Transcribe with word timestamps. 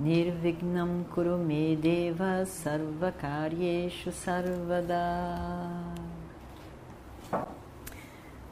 Nirvignam 0.00 1.04
Kurume 1.14 1.76
Deva 1.76 2.46
Sarvakaryeshu 2.46 4.10
Sarvada 4.10 4.96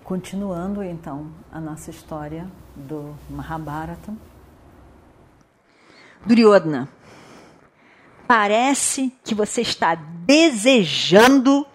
Continuando 0.04 0.82
então 0.82 1.32
a 1.50 1.59
nossa 1.59 1.88
história 1.90 2.46
do 2.76 3.16
Mahabharata. 3.30 4.14
Duryodhana, 6.26 6.87
parece 8.26 9.10
que 9.24 9.34
você 9.34 9.62
está 9.62 9.95
desejando 9.95 11.66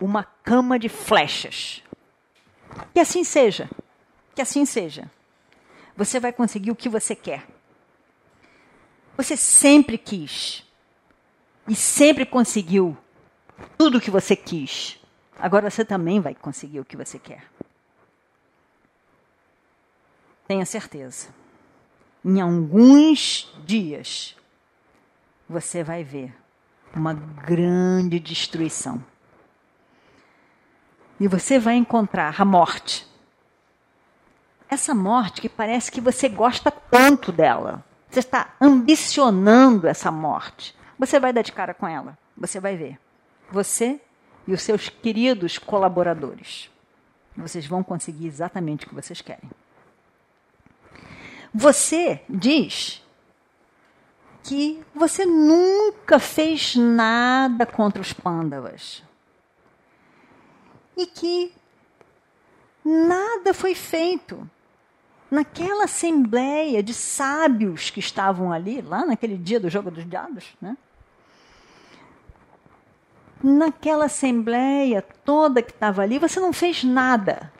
uma 0.00 0.24
cama 0.24 0.80
de 0.80 0.88
flechas. 0.88 1.80
Que 2.92 2.98
assim 2.98 3.22
seja. 3.22 3.70
Que 4.34 4.42
assim 4.42 4.66
seja. 4.66 5.08
Você 5.96 6.18
vai 6.18 6.32
conseguir 6.32 6.72
o 6.72 6.76
que 6.76 6.88
você 6.88 7.14
quer. 7.14 7.51
Você 9.22 9.36
sempre 9.36 9.96
quis. 9.96 10.64
E 11.68 11.76
sempre 11.76 12.26
conseguiu 12.26 12.96
tudo 13.78 13.98
o 13.98 14.00
que 14.00 14.10
você 14.10 14.34
quis. 14.34 14.98
Agora 15.38 15.70
você 15.70 15.84
também 15.84 16.20
vai 16.20 16.34
conseguir 16.34 16.80
o 16.80 16.84
que 16.84 16.96
você 16.96 17.20
quer. 17.20 17.44
Tenha 20.48 20.66
certeza. 20.66 21.28
Em 22.24 22.40
alguns 22.40 23.54
dias, 23.64 24.36
você 25.48 25.84
vai 25.84 26.02
ver 26.02 26.36
uma 26.92 27.14
grande 27.14 28.18
destruição. 28.18 29.04
E 31.20 31.28
você 31.28 31.60
vai 31.60 31.76
encontrar 31.76 32.40
a 32.40 32.44
morte. 32.44 33.06
Essa 34.68 34.92
morte 34.92 35.40
que 35.40 35.48
parece 35.48 35.92
que 35.92 36.00
você 36.00 36.28
gosta 36.28 36.72
tanto 36.72 37.30
dela. 37.30 37.84
Você 38.12 38.20
está 38.20 38.54
ambicionando 38.60 39.88
essa 39.88 40.10
morte. 40.10 40.76
Você 40.98 41.18
vai 41.18 41.32
dar 41.32 41.40
de 41.40 41.50
cara 41.50 41.72
com 41.72 41.88
ela. 41.88 42.18
Você 42.36 42.60
vai 42.60 42.76
ver. 42.76 42.98
Você 43.50 43.98
e 44.46 44.52
os 44.52 44.60
seus 44.60 44.90
queridos 44.90 45.56
colaboradores. 45.56 46.70
Vocês 47.34 47.64
vão 47.64 47.82
conseguir 47.82 48.26
exatamente 48.26 48.84
o 48.84 48.90
que 48.90 48.94
vocês 48.94 49.22
querem. 49.22 49.50
Você 51.54 52.20
diz 52.28 53.02
que 54.42 54.84
você 54.94 55.24
nunca 55.24 56.18
fez 56.18 56.76
nada 56.76 57.64
contra 57.64 58.02
os 58.02 58.12
pândavas. 58.12 59.02
E 60.94 61.06
que 61.06 61.50
nada 62.84 63.54
foi 63.54 63.74
feito. 63.74 64.46
Naquela 65.32 65.84
assembleia 65.84 66.82
de 66.82 66.92
sábios 66.92 67.88
que 67.88 68.00
estavam 68.00 68.52
ali, 68.52 68.82
lá 68.82 69.06
naquele 69.06 69.38
dia 69.38 69.58
do 69.58 69.70
jogo 69.70 69.90
dos 69.90 70.04
dados, 70.04 70.44
né? 70.60 70.76
naquela 73.42 74.04
assembleia 74.04 75.02
toda 75.24 75.62
que 75.62 75.72
estava 75.72 76.02
ali, 76.02 76.18
você 76.18 76.38
não 76.38 76.52
fez 76.52 76.84
nada. 76.84 77.52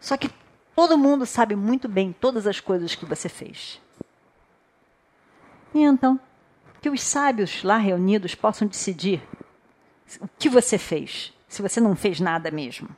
Só 0.00 0.16
que 0.16 0.30
todo 0.74 0.98
mundo 0.98 1.24
sabe 1.24 1.54
muito 1.54 1.88
bem 1.88 2.12
todas 2.12 2.46
as 2.46 2.60
coisas 2.60 2.94
que 2.94 3.06
você 3.06 3.28
fez. 3.28 3.80
E 5.72 5.82
então, 5.82 6.18
que 6.80 6.90
os 6.90 7.02
sábios 7.02 7.62
lá 7.62 7.76
reunidos 7.76 8.34
possam 8.34 8.66
decidir 8.66 9.22
o 10.20 10.28
que 10.38 10.48
você 10.48 10.76
fez, 10.76 11.32
se 11.48 11.62
você 11.62 11.80
não 11.80 11.94
fez 11.94 12.20
nada 12.20 12.50
mesmo. 12.50 12.88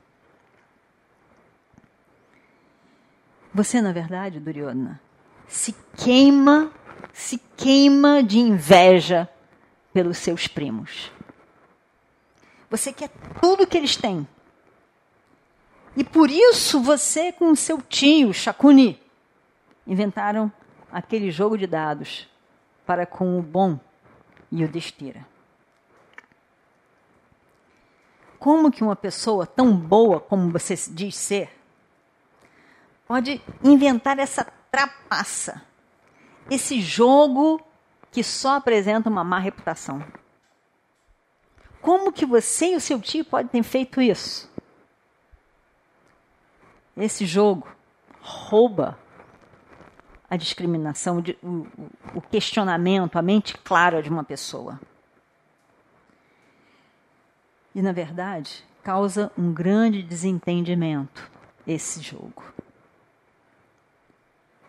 Você, 3.58 3.82
na 3.82 3.90
verdade, 3.90 4.38
Duryodhana, 4.38 5.00
se 5.48 5.74
queima, 5.96 6.70
se 7.12 7.38
queima 7.56 8.22
de 8.22 8.38
inveja 8.38 9.28
pelos 9.92 10.18
seus 10.18 10.46
primos. 10.46 11.10
Você 12.70 12.92
quer 12.92 13.10
tudo 13.40 13.66
que 13.66 13.76
eles 13.76 13.96
têm. 13.96 14.24
E 15.96 16.04
por 16.04 16.30
isso 16.30 16.80
você 16.80 17.32
com 17.32 17.52
seu 17.56 17.82
tio, 17.82 18.32
Shakuni, 18.32 19.02
inventaram 19.84 20.52
aquele 20.92 21.28
jogo 21.28 21.58
de 21.58 21.66
dados 21.66 22.28
para 22.86 23.04
com 23.06 23.40
o 23.40 23.42
bom 23.42 23.76
e 24.52 24.62
o 24.62 24.68
destira. 24.68 25.26
Como 28.38 28.70
que 28.70 28.84
uma 28.84 28.94
pessoa 28.94 29.44
tão 29.44 29.76
boa 29.76 30.20
como 30.20 30.48
você 30.48 30.76
diz 30.92 31.16
ser 31.16 31.57
pode 33.08 33.42
inventar 33.64 34.18
essa 34.18 34.44
trapaça, 34.70 35.62
esse 36.50 36.82
jogo 36.82 37.58
que 38.12 38.22
só 38.22 38.56
apresenta 38.56 39.08
uma 39.08 39.24
má 39.24 39.38
reputação? 39.38 40.04
Como 41.80 42.12
que 42.12 42.26
você 42.26 42.72
e 42.72 42.76
o 42.76 42.80
seu 42.80 43.00
tio 43.00 43.24
podem 43.24 43.48
ter 43.48 43.62
feito 43.62 44.02
isso? 44.02 44.52
Esse 46.94 47.24
jogo 47.24 47.66
rouba 48.20 48.98
a 50.28 50.36
discriminação, 50.36 51.22
o, 52.14 52.20
questionamento, 52.20 53.16
a 53.16 53.22
mente 53.22 53.56
clara 53.56 54.02
de 54.02 54.10
uma 54.10 54.22
pessoa. 54.22 54.78
E, 57.74 57.80
na 57.80 57.92
verdade, 57.92 58.64
causa 58.82 59.32
um 59.38 59.52
grande 59.52 60.02
desentendimento 60.02 61.30
esse 61.66 62.02
jogo. 62.02 62.57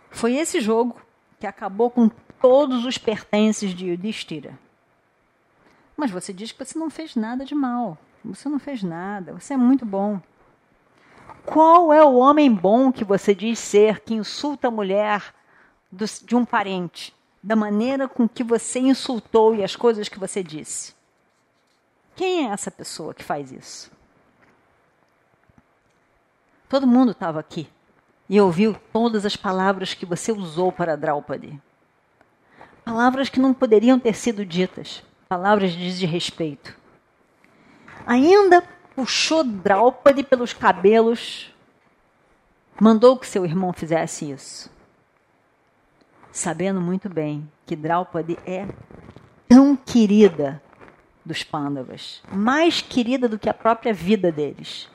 Foi 0.10 0.36
esse 0.36 0.60
jogo 0.60 1.00
que 1.40 1.48
acabou 1.48 1.90
com 1.90 2.10
todos 2.42 2.86
os 2.86 2.98
pertences 2.98 3.74
de 3.74 3.88
Yudhishthira. 3.88 4.58
Mas 5.96 6.12
você 6.12 6.34
diz 6.34 6.52
que 6.52 6.64
você 6.64 6.78
não 6.78 6.90
fez 6.90 7.16
nada 7.16 7.46
de 7.46 7.54
mal. 7.54 7.98
Você 8.24 8.50
não 8.50 8.60
fez 8.60 8.84
nada. 8.84 9.34
Você 9.34 9.54
é 9.54 9.58
muito 9.58 9.86
bom. 9.86 10.22
Qual 11.46 11.94
é 11.94 12.04
o 12.04 12.16
homem 12.16 12.54
bom 12.54 12.92
que 12.92 13.04
você 13.04 13.34
diz 13.34 13.60
ser 13.60 14.02
que 14.02 14.14
insulta 14.14 14.68
a 14.68 14.72
mulher 14.72 15.34
do, 15.92 16.06
de 16.06 16.36
um 16.36 16.46
parente 16.46 17.16
da 17.42 17.56
maneira 17.56 18.08
com 18.08 18.28
que 18.28 18.44
você 18.44 18.80
insultou 18.80 19.56
e 19.56 19.64
as 19.64 19.76
coisas 19.76 20.10
que 20.10 20.20
você 20.20 20.44
disse? 20.44 20.94
Quem 22.16 22.48
é 22.48 22.52
essa 22.52 22.70
pessoa 22.70 23.14
que 23.14 23.24
faz 23.24 23.52
isso? 23.52 23.92
Todo 26.68 26.86
mundo 26.86 27.12
estava 27.12 27.40
aqui 27.40 27.68
e 28.30 28.40
ouviu 28.40 28.76
todas 28.94 29.26
as 29.26 29.36
palavras 29.36 29.94
que 29.94 30.06
você 30.06 30.32
usou 30.32 30.72
para 30.72 30.96
Draupadi. 30.96 31.60
Palavras 32.86 33.28
que 33.28 33.40
não 33.40 33.54
poderiam 33.54 34.00
ter 34.00 34.14
sido 34.14 34.46
ditas 34.46 35.04
palavras 35.30 35.74
de 35.74 35.78
desrespeito. 35.78 36.76
Ainda 38.08 38.64
puxou 38.96 39.44
Draupadi 39.44 40.24
pelos 40.24 40.54
cabelos, 40.54 41.54
mandou 42.82 43.16
que 43.16 43.28
seu 43.28 43.46
irmão 43.46 43.72
fizesse 43.72 44.32
isso. 44.32 44.72
Sabendo 46.32 46.82
muito 46.82 47.08
bem 47.08 47.48
que 47.68 47.76
Draupadi 47.76 48.40
é 48.44 48.68
tão 49.48 49.76
querida 49.76 50.60
dos 51.24 51.44
Pandavas, 51.44 52.24
mais 52.32 52.82
querida 52.82 53.30
do 53.30 53.38
que 53.38 53.50
a 53.50 53.54
própria 53.54 53.94
vida 53.94 54.32
deles. 54.32 54.90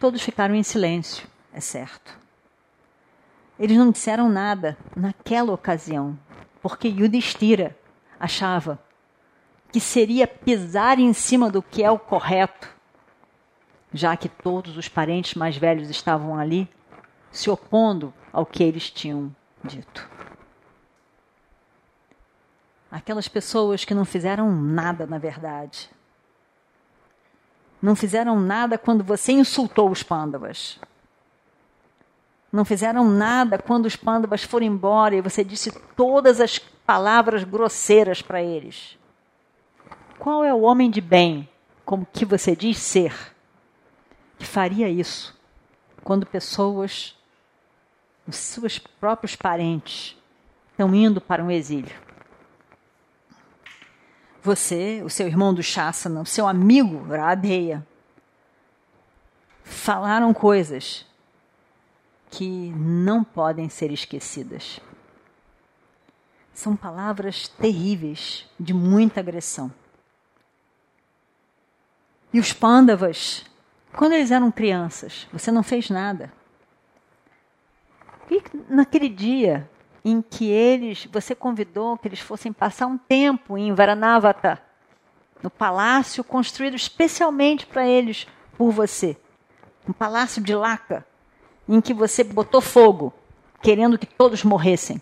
Todos 0.00 0.20
ficaram 0.20 0.56
em 0.56 0.64
silêncio, 0.64 1.28
é 1.54 1.60
certo. 1.60 2.18
Eles 3.58 3.76
não 3.78 3.92
disseram 3.92 4.28
nada 4.28 4.76
naquela 4.96 5.52
ocasião, 5.52 6.18
porque 6.60 6.88
Yudhishthira 6.88 7.76
achava 8.18 8.78
que 9.70 9.78
seria 9.78 10.26
pisar 10.26 10.98
em 10.98 11.12
cima 11.12 11.50
do 11.50 11.62
que 11.62 11.82
é 11.82 11.90
o 11.90 11.98
correto, 11.98 12.68
já 13.92 14.16
que 14.16 14.28
todos 14.28 14.76
os 14.76 14.88
parentes 14.88 15.34
mais 15.34 15.56
velhos 15.56 15.88
estavam 15.88 16.36
ali, 16.36 16.68
se 17.30 17.48
opondo 17.48 18.12
ao 18.32 18.44
que 18.44 18.62
eles 18.62 18.90
tinham 18.90 19.34
dito. 19.62 20.08
Aquelas 22.90 23.28
pessoas 23.28 23.84
que 23.84 23.94
não 23.94 24.04
fizeram 24.04 24.50
nada, 24.52 25.06
na 25.06 25.18
verdade. 25.18 25.90
Não 27.80 27.94
fizeram 27.94 28.38
nada 28.40 28.78
quando 28.78 29.04
você 29.04 29.32
insultou 29.32 29.90
os 29.90 30.02
pândavas. 30.02 30.80
Não 32.54 32.64
fizeram 32.64 33.10
nada 33.10 33.58
quando 33.58 33.86
os 33.86 33.96
pândavas 33.96 34.44
foram 34.44 34.64
embora 34.64 35.16
e 35.16 35.20
você 35.20 35.42
disse 35.42 35.72
todas 35.96 36.40
as 36.40 36.56
palavras 36.56 37.42
grosseiras 37.42 38.22
para 38.22 38.40
eles. 38.40 38.96
Qual 40.20 40.44
é 40.44 40.54
o 40.54 40.60
homem 40.60 40.88
de 40.88 41.00
bem, 41.00 41.48
como 41.84 42.06
que 42.06 42.24
você 42.24 42.54
diz 42.54 42.78
ser, 42.78 43.12
que 44.38 44.46
faria 44.46 44.88
isso 44.88 45.36
quando 46.04 46.24
pessoas, 46.24 47.18
os 48.24 48.36
seus 48.36 48.78
próprios 48.78 49.34
parentes, 49.34 50.16
estão 50.70 50.94
indo 50.94 51.20
para 51.20 51.42
um 51.42 51.50
exílio? 51.50 51.96
Você, 54.44 55.02
o 55.04 55.10
seu 55.10 55.26
irmão 55.26 55.52
do 55.52 55.60
Shassana, 55.60 56.20
o 56.20 56.26
seu 56.26 56.46
amigo 56.46 57.04
Radheya, 57.12 57.84
falaram 59.64 60.32
coisas 60.32 61.04
que 62.30 62.70
não 62.70 63.22
podem 63.22 63.68
ser 63.68 63.92
esquecidas. 63.92 64.80
São 66.52 66.76
palavras 66.76 67.48
terríveis, 67.48 68.48
de 68.58 68.72
muita 68.72 69.20
agressão. 69.20 69.72
E 72.32 72.40
os 72.40 72.52
pândavas, 72.52 73.44
quando 73.92 74.12
eles 74.12 74.30
eram 74.30 74.50
crianças, 74.50 75.28
você 75.32 75.50
não 75.52 75.62
fez 75.62 75.90
nada. 75.90 76.32
E 78.30 78.42
naquele 78.68 79.08
dia 79.08 79.70
em 80.04 80.20
que 80.20 80.50
eles, 80.50 81.06
você 81.06 81.34
convidou 81.34 81.96
que 81.96 82.08
eles 82.08 82.20
fossem 82.20 82.52
passar 82.52 82.86
um 82.86 82.98
tempo 82.98 83.56
em 83.56 83.72
Varanavata, 83.72 84.60
no 85.42 85.50
palácio 85.50 86.22
construído 86.22 86.74
especialmente 86.74 87.66
para 87.66 87.86
eles 87.86 88.26
por 88.56 88.70
você, 88.70 89.16
um 89.88 89.92
palácio 89.92 90.42
de 90.42 90.54
laca, 90.54 91.06
em 91.68 91.80
que 91.80 91.94
você 91.94 92.22
botou 92.22 92.60
fogo, 92.60 93.12
querendo 93.62 93.98
que 93.98 94.06
todos 94.06 94.44
morressem. 94.44 95.00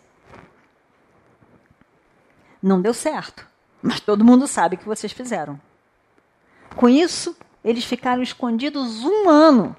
Não 2.62 2.80
deu 2.80 2.94
certo, 2.94 3.46
mas 3.82 4.00
todo 4.00 4.24
mundo 4.24 4.46
sabe 4.46 4.76
que 4.76 4.86
vocês 4.86 5.12
fizeram. 5.12 5.60
Com 6.76 6.88
isso, 6.88 7.36
eles 7.64 7.84
ficaram 7.84 8.22
escondidos 8.22 9.04
um 9.04 9.28
ano, 9.28 9.76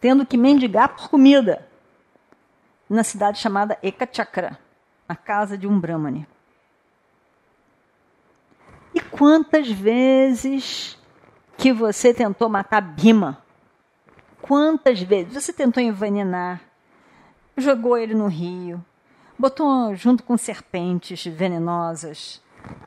tendo 0.00 0.26
que 0.26 0.36
mendigar 0.36 0.88
por 0.88 1.08
comida, 1.08 1.66
na 2.88 3.04
cidade 3.04 3.38
chamada 3.38 3.78
Ekachakra, 3.82 4.58
na 5.08 5.16
casa 5.16 5.56
de 5.56 5.66
um 5.66 5.78
Brahmane. 5.78 6.26
E 8.94 9.00
quantas 9.00 9.70
vezes 9.70 10.98
que 11.56 11.72
você 11.72 12.12
tentou 12.12 12.48
matar 12.48 12.80
Bima? 12.80 13.43
Quantas 14.46 15.00
vezes 15.00 15.32
você 15.32 15.54
tentou 15.54 15.82
envenenar? 15.82 16.60
Jogou 17.56 17.96
ele 17.96 18.12
no 18.12 18.26
rio, 18.26 18.84
botou 19.38 19.94
junto 19.94 20.22
com 20.22 20.36
serpentes 20.36 21.24
venenosas, 21.24 22.42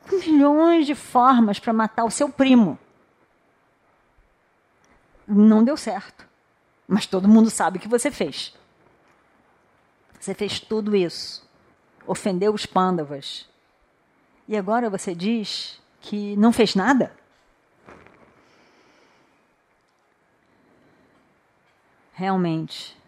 milhões 0.08 0.86
de 0.86 0.94
formas 0.94 1.58
para 1.58 1.72
matar 1.72 2.04
o 2.04 2.12
seu 2.12 2.28
primo. 2.28 2.78
Não 5.26 5.64
deu 5.64 5.76
certo. 5.76 6.28
Mas 6.86 7.06
todo 7.06 7.26
mundo 7.26 7.50
sabe 7.50 7.80
que 7.80 7.88
você 7.88 8.08
fez. 8.08 8.54
Você 10.20 10.34
fez 10.34 10.60
tudo 10.60 10.94
isso. 10.94 11.44
Ofendeu 12.06 12.54
os 12.54 12.66
pândavas. 12.66 13.50
E 14.46 14.56
agora 14.56 14.88
você 14.88 15.12
diz 15.12 15.82
que 16.00 16.36
não 16.36 16.52
fez 16.52 16.76
nada? 16.76 17.12
Realmente, 22.18 23.00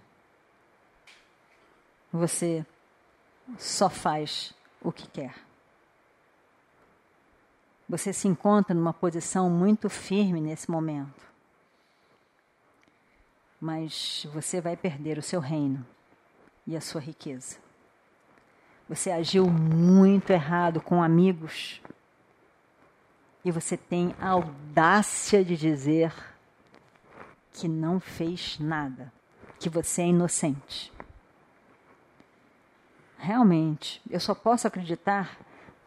você 2.13 2.65
só 3.59 3.91
faz 3.91 4.55
o 4.81 4.93
que 4.93 5.09
quer. 5.09 5.35
Você 7.89 8.13
se 8.13 8.29
encontra 8.29 8.73
numa 8.73 8.93
posição 8.93 9.51
muito 9.51 9.91
firme 9.91 10.41
nesse 10.41 10.71
momento. 10.71 11.29
Mas 13.61 14.29
você 14.33 14.61
vai 14.61 14.77
perder 14.77 15.19
o 15.19 15.23
seu 15.23 15.41
reino 15.41 15.85
e 16.65 16.77
a 16.77 16.81
sua 16.81 17.01
riqueza. 17.01 17.59
Você 18.89 19.11
agiu 19.11 19.45
muito 19.51 20.31
errado 20.31 20.81
com 20.81 21.03
amigos. 21.03 21.83
E 23.45 23.51
você 23.51 23.77
tem 23.77 24.15
a 24.21 24.29
audácia 24.29 25.45
de 25.45 25.57
dizer 25.57 26.30
que 27.53 27.69
não 27.69 28.01
fez 28.01 28.59
nada, 28.59 29.13
que 29.59 29.69
você 29.69 30.03
é 30.03 30.07
inocente. 30.07 30.93
Realmente, 33.19 34.01
eu 34.09 34.19
só 34.19 34.35
posso 34.35 34.67
acreditar 34.67 35.39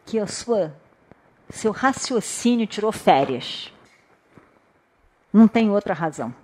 que 0.06 0.18
a 0.18 0.26
sua 0.26 0.74
seu 1.50 1.72
raciocínio 1.72 2.66
tirou 2.66 2.92
férias. 2.92 3.72
Não 5.32 5.46
tem 5.48 5.70
outra 5.70 5.94
razão. 5.94 6.34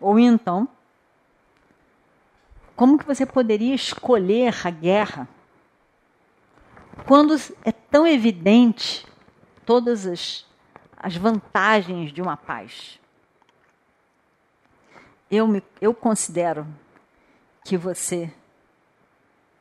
Ou 0.00 0.18
então, 0.18 0.68
como 2.76 2.98
que 2.98 3.06
você 3.06 3.24
poderia 3.24 3.74
escolher 3.74 4.54
a 4.66 4.70
guerra 4.70 5.28
quando 7.06 7.34
é 7.64 7.72
tão 7.72 8.06
evidente 8.06 9.06
todas 9.64 10.06
as, 10.06 10.46
as 10.96 11.16
vantagens 11.16 12.12
de 12.12 12.20
uma 12.20 12.36
paz? 12.36 13.00
Eu, 15.34 15.48
me, 15.48 15.60
eu 15.80 15.92
considero 15.92 16.64
que 17.64 17.76
você 17.76 18.32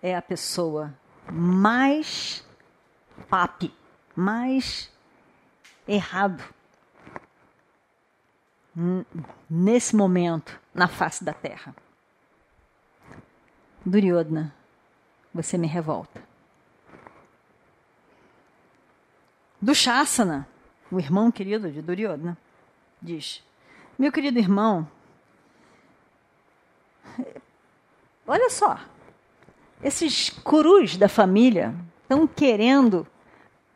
é 0.03 0.15
a 0.15 0.21
pessoa 0.21 0.93
mais 1.31 2.45
papi 3.27 3.73
mais 4.15 4.91
errado 5.87 6.43
nesse 9.49 9.95
momento 9.95 10.59
na 10.73 10.87
face 10.87 11.23
da 11.23 11.33
terra. 11.33 11.75
Duryodhana, 13.83 14.53
você 15.33 15.57
me 15.57 15.65
revolta. 15.65 16.23
Dushasana, 19.59 20.47
o 20.91 20.99
irmão 20.99 21.31
querido 21.31 21.71
de 21.71 21.81
Duryodhana, 21.81 22.37
diz: 23.01 23.43
Meu 23.97 24.11
querido 24.11 24.37
irmão, 24.37 24.87
olha 28.27 28.49
só, 28.49 28.79
esses 29.83 30.29
curus 30.29 30.97
da 30.97 31.09
família 31.09 31.75
estão 32.03 32.25
querendo 32.25 33.05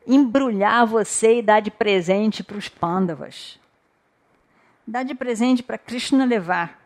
embrulhar 0.05 0.85
você 0.87 1.39
e 1.39 1.41
dar 1.41 1.59
de 1.59 1.69
presente 1.69 2.43
para 2.43 2.57
os 2.57 2.69
pândavas. 2.69 3.59
Dar 4.85 5.03
de 5.03 5.13
presente 5.13 5.61
para 5.61 5.77
Krishna 5.77 6.23
levar. 6.23 6.81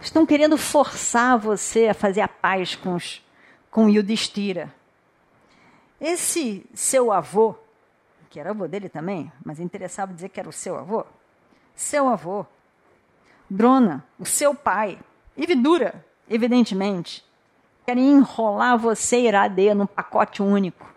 Estão 0.00 0.26
querendo 0.26 0.58
forçar 0.58 1.38
você 1.38 1.88
a 1.88 1.94
fazer 1.94 2.20
a 2.20 2.28
paz 2.28 2.74
com, 2.76 2.94
os, 2.94 3.24
com 3.70 3.88
Yudhishthira. 3.88 4.72
Esse 5.98 6.66
seu 6.74 7.10
avô, 7.10 7.54
que 8.28 8.38
era 8.38 8.50
avô 8.50 8.68
dele 8.68 8.90
também, 8.90 9.32
mas 9.42 9.58
interessava 9.58 10.12
dizer 10.12 10.28
que 10.28 10.38
era 10.38 10.48
o 10.48 10.52
seu 10.52 10.76
avô, 10.76 11.06
seu 11.74 12.08
avô, 12.08 12.44
Drona, 13.48 14.04
o 14.18 14.26
seu 14.26 14.54
pai, 14.54 14.98
e 15.36 15.46
Vidura, 15.46 16.04
evidentemente, 16.28 17.24
querem 17.84 18.12
enrolar 18.12 18.78
você 18.78 19.16
e 19.18 19.26
Iradeia 19.26 19.74
num 19.74 19.86
pacote 19.86 20.42
único 20.42 20.92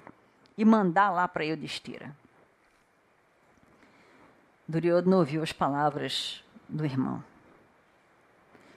e 0.58 0.64
mandar 0.64 1.12
lá 1.12 1.28
para 1.28 1.46
Yudhishthira. 1.46 2.16
Duryodhana 4.68 5.18
ouviu 5.18 5.42
as 5.42 5.52
palavras 5.52 6.44
do 6.68 6.84
irmão. 6.84 7.24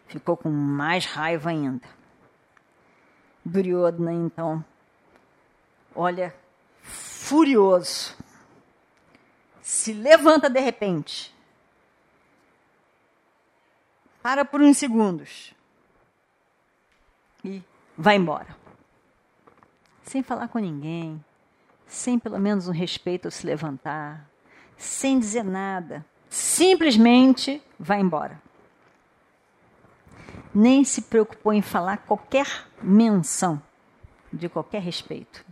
Ficou 0.07 0.37
com 0.37 0.51
mais 0.51 1.05
raiva 1.05 1.51
ainda. 1.51 1.87
Duryodhana, 3.45 4.13
então, 4.13 4.65
olha, 5.95 6.35
furioso, 6.83 8.15
se 9.61 9.93
levanta 9.93 10.49
de 10.49 10.61
repente, 10.61 11.35
para 14.23 14.45
por 14.45 14.61
uns 14.61 14.77
segundos 14.77 15.55
e 17.45 17.63
vai 17.97 18.17
embora. 18.17 18.57
Sem 20.03 20.23
falar 20.23 20.49
com 20.49 20.59
ninguém, 20.59 21.23
sem 21.87 22.19
pelo 22.19 22.39
menos 22.39 22.69
um 22.69 22.73
respeito 22.73 23.27
ao 23.27 23.31
se 23.31 23.47
levantar, 23.47 24.29
sem 24.77 25.19
dizer 25.19 25.45
nada, 25.45 26.05
simplesmente 26.29 27.63
vai 27.79 28.01
embora. 28.01 28.41
Nem 30.55 30.85
se 30.85 31.03
preocupou 31.03 31.53
em 31.53 31.63
falar 31.63 31.99
qualquer 31.99 32.67
menção 32.83 33.63
de 34.33 34.49
qualquer 34.49 34.83
respeito. 34.83 35.45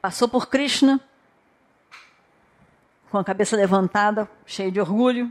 Passou 0.00 0.28
por 0.28 0.48
Krishna, 0.48 1.00
com 3.10 3.18
a 3.18 3.24
cabeça 3.24 3.54
levantada, 3.56 4.28
cheio 4.44 4.72
de 4.72 4.80
orgulho, 4.80 5.30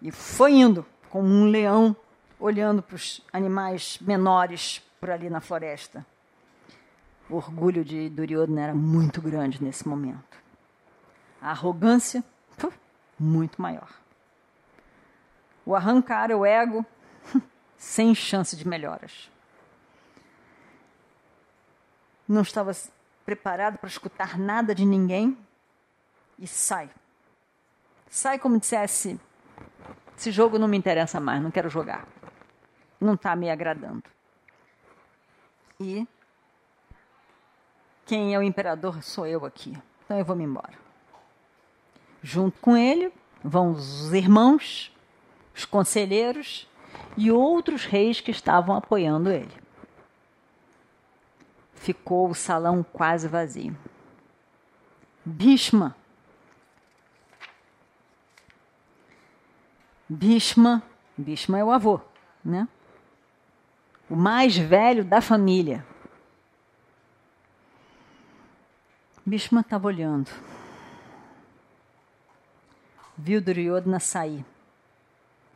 e 0.00 0.10
foi 0.10 0.52
indo 0.52 0.86
como 1.08 1.28
um 1.28 1.44
leão 1.44 1.96
olhando 2.38 2.82
para 2.82 2.96
os 2.96 3.20
animais 3.32 3.98
menores 4.00 4.82
por 4.98 5.10
ali 5.10 5.28
na 5.28 5.40
floresta. 5.40 6.04
O 7.28 7.36
orgulho 7.36 7.84
de 7.84 8.08
Duryodhana 8.08 8.62
era 8.62 8.74
muito 8.74 9.20
grande 9.20 9.62
nesse 9.62 9.86
momento. 9.86 10.38
A 11.40 11.50
arrogância, 11.50 12.24
muito 13.20 13.60
maior. 13.60 13.90
O 15.64 15.76
arrancar, 15.76 16.30
o 16.32 16.44
ego, 16.44 16.84
sem 17.76 18.14
chance 18.14 18.56
de 18.56 18.66
melhoras. 18.66 19.30
Não 22.26 22.40
estava 22.40 22.72
preparado 23.26 23.76
para 23.76 23.88
escutar 23.88 24.38
nada 24.38 24.74
de 24.74 24.86
ninguém 24.86 25.36
e 26.38 26.46
sai. 26.46 26.88
Sai 28.08 28.38
como 28.38 28.58
dissesse: 28.58 29.20
esse 30.20 30.30
jogo 30.30 30.58
não 30.58 30.68
me 30.68 30.76
interessa 30.76 31.18
mais, 31.18 31.42
não 31.42 31.50
quero 31.50 31.70
jogar. 31.70 32.06
Não 33.00 33.14
está 33.14 33.34
me 33.34 33.48
agradando. 33.48 34.04
E 35.80 36.06
quem 38.04 38.34
é 38.34 38.38
o 38.38 38.42
imperador 38.42 39.02
sou 39.02 39.26
eu 39.26 39.46
aqui. 39.46 39.74
Então 40.04 40.18
eu 40.18 40.24
vou 40.24 40.36
me 40.36 40.44
embora. 40.44 40.74
Junto 42.22 42.60
com 42.60 42.76
ele 42.76 43.10
vão 43.42 43.70
os 43.70 44.12
irmãos, 44.12 44.94
os 45.54 45.64
conselheiros 45.64 46.68
e 47.16 47.32
outros 47.32 47.86
reis 47.86 48.20
que 48.20 48.30
estavam 48.30 48.76
apoiando 48.76 49.30
ele. 49.30 49.56
Ficou 51.76 52.28
o 52.28 52.34
salão 52.34 52.82
quase 52.82 53.26
vazio. 53.26 53.74
Bhishma. 55.24 55.96
Bhishma, 60.12 60.82
Bhishma 61.16 61.56
é 61.56 61.62
o 61.62 61.70
avô, 61.70 62.00
né? 62.44 62.66
O 64.08 64.16
mais 64.16 64.56
velho 64.56 65.04
da 65.04 65.20
família. 65.20 65.86
Bhishma 69.24 69.60
estava 69.60 69.86
olhando. 69.86 70.28
Viu 73.16 73.40
Duryodhana 73.40 74.00
sair. 74.00 74.44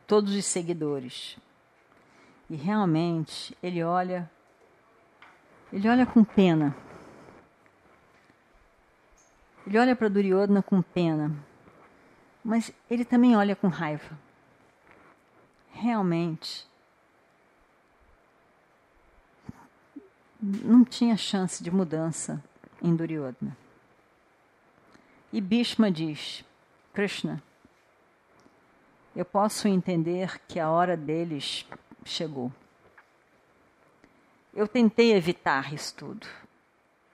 Todos 0.06 0.32
os 0.36 0.44
seguidores. 0.44 1.36
E 2.48 2.54
realmente 2.54 3.58
ele 3.60 3.82
olha 3.82 4.30
ele 5.72 5.88
olha 5.88 6.06
com 6.06 6.22
pena. 6.22 6.72
Ele 9.66 9.76
olha 9.76 9.96
para 9.96 10.08
Duryodhana 10.08 10.62
com 10.62 10.80
pena. 10.80 11.34
Mas 12.44 12.72
ele 12.88 13.04
também 13.04 13.36
olha 13.36 13.56
com 13.56 13.66
raiva. 13.66 14.23
Realmente 15.84 16.66
não 20.40 20.82
tinha 20.82 21.14
chance 21.14 21.62
de 21.62 21.70
mudança 21.70 22.42
em 22.80 22.96
Duryodhana. 22.96 23.54
E 25.30 25.42
Bhishma 25.42 25.90
diz: 25.90 26.42
Krishna, 26.94 27.42
eu 29.14 29.26
posso 29.26 29.68
entender 29.68 30.40
que 30.48 30.58
a 30.58 30.70
hora 30.70 30.96
deles 30.96 31.68
chegou. 32.02 32.50
Eu 34.54 34.66
tentei 34.66 35.12
evitar 35.12 35.74
isso 35.74 35.94
tudo, 35.96 36.26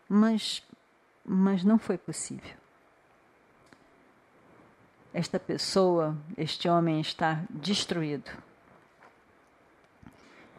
mas, 0.08 0.62
mas 1.24 1.64
não 1.64 1.76
foi 1.76 1.98
possível. 1.98 2.56
Esta 5.12 5.40
pessoa, 5.40 6.16
este 6.38 6.68
homem 6.68 7.00
está 7.00 7.42
destruído. 7.50 8.30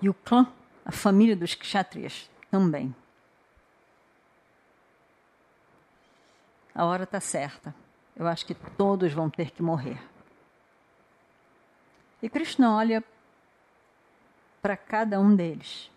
E 0.02 0.10
o 0.10 0.14
clã, 0.14 0.52
a 0.84 0.92
família 0.92 1.36
dos 1.36 1.54
kshatriyas, 1.54 2.30
também. 2.50 2.94
A 6.74 6.86
hora 6.86 7.04
está 7.04 7.20
certa. 7.20 7.76
Eu 8.16 8.28
acho 8.28 8.46
que 8.46 8.56
todos 8.56 9.14
vão 9.14 9.30
ter 9.30 9.52
que 9.52 9.62
morrer. 9.62 10.02
E 12.22 12.30
Krishna 12.30 12.76
olha 12.76 13.04
para 14.62 14.76
cada 14.76 15.20
um 15.20 15.36
deles. 15.36 15.92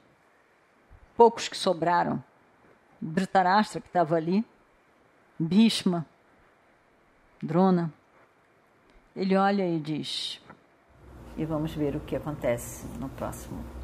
Poucos 1.17 1.49
que 1.49 1.57
sobraram. 1.57 2.23
Dhritarashtra, 3.01 3.81
que 3.81 3.87
estava 3.87 4.17
ali. 4.17 4.45
Bhishma. 5.39 6.05
Drona. 7.43 7.93
Ele 9.15 9.37
olha 9.37 9.69
e 9.69 9.79
diz. 9.79 10.41
E 11.37 11.45
vamos 11.45 11.75
ver 11.75 11.97
o 11.97 12.01
que 12.01 12.17
acontece 12.17 12.87
no 12.99 13.09
próximo 13.11 13.84